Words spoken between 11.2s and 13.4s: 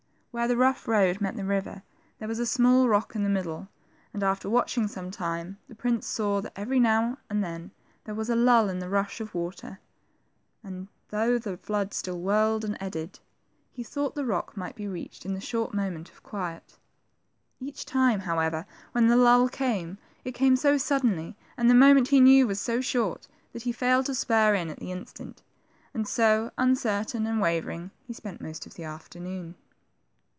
the flood still whirled and eddied,